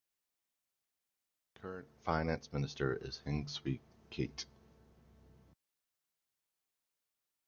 [1.53, 4.45] The current Finance Minister is Heng Swee Keat.